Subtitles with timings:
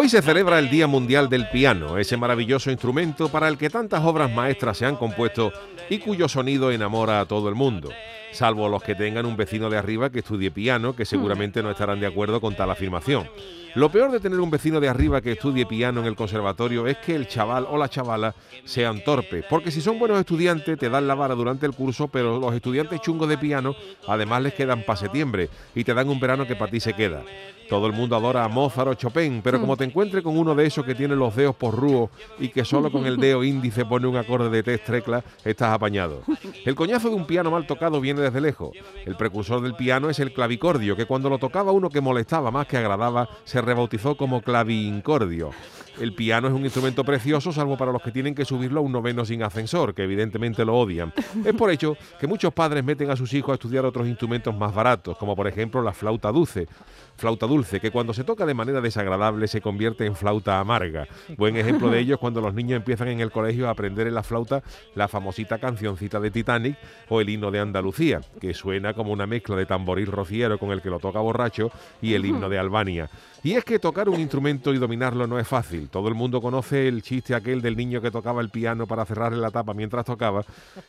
[0.00, 4.04] Hoy se celebra el Día Mundial del Piano, ese maravilloso instrumento para el que tantas
[4.04, 5.52] obras maestras se han compuesto
[5.90, 7.90] y cuyo sonido enamora a todo el mundo,
[8.30, 11.98] salvo los que tengan un vecino de arriba que estudie piano, que seguramente no estarán
[11.98, 13.28] de acuerdo con tal afirmación.
[13.74, 16.96] Lo peor de tener un vecino de arriba que estudie piano en el conservatorio es
[16.98, 21.06] que el chaval o la chavala sean torpes, porque si son buenos estudiantes te dan
[21.06, 23.74] la vara durante el curso, pero los estudiantes chungos de piano
[24.06, 27.22] además les quedan para septiembre y te dan un verano que para ti se queda.
[27.68, 30.64] Todo el mundo adora a Mozart o Chopin, pero como te encuentres con uno de
[30.64, 34.06] esos que tiene los dedos por rúo y que solo con el dedo índice pone
[34.06, 36.22] un acorde de tres teclas, estás apañado.
[36.64, 38.70] El coñazo de un piano mal tocado viene desde lejos.
[39.04, 42.66] El precursor del piano es el clavicordio, que cuando lo tocaba uno que molestaba más
[42.66, 45.50] que agradaba, se rebautizó como clavincordio.
[46.00, 48.92] El piano es un instrumento precioso, salvo para los que tienen que subirlo a un
[48.92, 51.12] noveno sin ascensor, que evidentemente lo odian.
[51.44, 54.72] Es por ello que muchos padres meten a sus hijos a estudiar otros instrumentos más
[54.72, 56.68] baratos, como por ejemplo la flauta dulce.
[57.16, 61.08] Flauta dulce, que cuando se toca de manera desagradable se convierte en flauta amarga.
[61.36, 64.14] Buen ejemplo de ello es cuando los niños empiezan en el colegio a aprender en
[64.14, 64.62] la flauta
[64.94, 69.56] la famosita cancioncita de Titanic o el himno de Andalucía, que suena como una mezcla
[69.56, 73.10] de tamboril rociero con el que lo toca borracho y el himno de Albania.
[73.48, 75.88] Y es que tocar un instrumento y dominarlo no es fácil.
[75.88, 79.38] Todo el mundo conoce el chiste aquel del niño que tocaba el piano para cerrarle
[79.38, 80.44] la tapa mientras tocaba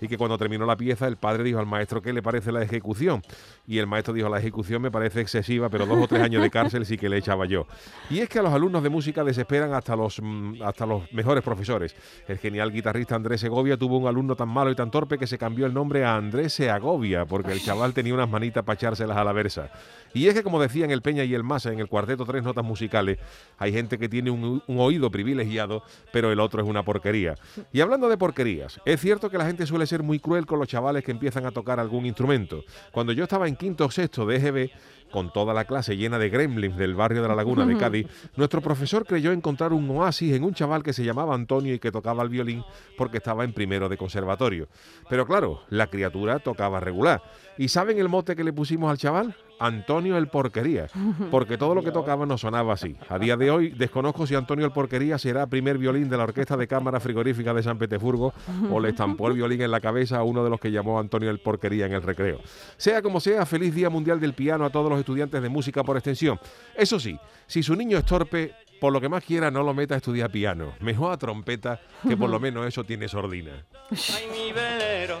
[0.00, 2.62] y que cuando terminó la pieza el padre dijo al maestro qué le parece la
[2.62, 3.22] ejecución.
[3.66, 6.50] Y el maestro dijo la ejecución me parece excesiva, pero dos o tres años de
[6.50, 7.66] cárcel sí que le echaba yo.
[8.08, 11.42] Y es que a los alumnos de música desesperan hasta los, mm, hasta los mejores
[11.42, 11.96] profesores.
[12.28, 15.38] El genial guitarrista Andrés Segovia tuvo un alumno tan malo y tan torpe que se
[15.38, 19.24] cambió el nombre a Andrés Seagovia porque el chaval tenía unas manitas para echárselas a
[19.24, 19.72] la versa.
[20.12, 23.18] Y es que como decían el Peña y el Masa en el cuarteto Notas Musicales,
[23.58, 25.82] hay gente que tiene un, un oído privilegiado,
[26.12, 27.34] pero el otro es una porquería.
[27.72, 30.68] Y hablando de porquerías, es cierto que la gente suele ser muy cruel con los
[30.68, 32.64] chavales que empiezan a tocar algún instrumento.
[32.92, 34.70] Cuando yo estaba en quinto o sexto de EGB,
[35.14, 38.60] con toda la clase llena de gremlins del barrio de la Laguna de Cádiz, nuestro
[38.60, 42.24] profesor creyó encontrar un oasis en un chaval que se llamaba Antonio y que tocaba
[42.24, 42.64] el violín
[42.98, 44.66] porque estaba en primero de conservatorio.
[45.08, 47.22] Pero claro, la criatura tocaba regular.
[47.56, 49.36] ¿Y saben el mote que le pusimos al chaval?
[49.58, 50.88] Antonio el Porquería,
[51.30, 52.96] porque todo lo que tocaba no sonaba así.
[53.08, 56.56] A día de hoy desconozco si Antonio el Porquería será primer violín de la Orquesta
[56.56, 58.32] de Cámara Frigorífica de San Petersburgo
[58.70, 61.30] o le estampó el violín en la cabeza a uno de los que llamó Antonio
[61.30, 62.40] el Porquería en el recreo.
[62.76, 65.96] Sea como sea, feliz Día Mundial del Piano a todos los estudiantes de música por
[65.96, 66.38] extensión.
[66.74, 69.94] Eso sí, si su niño es torpe, por lo que más quiera no lo meta
[69.94, 70.74] a estudiar piano.
[70.80, 73.64] Mejor a trompeta, que por lo menos eso tiene sordina.
[73.90, 75.20] Ay, mi velero,